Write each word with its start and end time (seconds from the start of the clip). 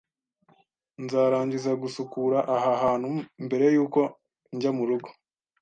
Nzarangiza 1.03 1.71
gusukura 1.81 2.37
aha 2.55 2.71
hantu 2.83 3.07
mbere 3.45 3.65
yuko 3.75 3.99
njya 4.55 4.71
murugo 4.77 5.09